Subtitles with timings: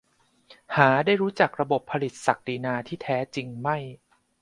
[0.75, 3.77] หาได้รู้จักระบบผลิตศักดินาที่แท้จริงไม่